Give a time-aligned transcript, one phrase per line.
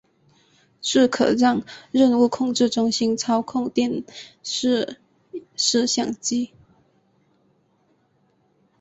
[0.81, 4.03] 这可让任务控制中心操控电
[4.41, 4.99] 视
[5.55, 6.49] 摄像机。